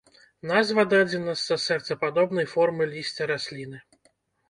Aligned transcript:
Назва 0.51 0.85
дадзена 0.93 1.35
з-за 1.43 1.59
сэрцападобнай 1.67 2.51
формы 2.57 2.91
лісця 2.97 3.33
расліны. 3.37 3.77